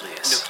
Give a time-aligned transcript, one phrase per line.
[0.00, 0.30] Nucleus.
[0.30, 0.47] Nucleus.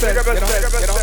[0.00, 0.95] Percent,